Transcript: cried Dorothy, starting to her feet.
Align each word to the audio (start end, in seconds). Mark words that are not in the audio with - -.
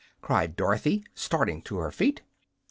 cried 0.19 0.55
Dorothy, 0.55 1.03
starting 1.13 1.61
to 1.61 1.77
her 1.77 1.91
feet. 1.91 2.23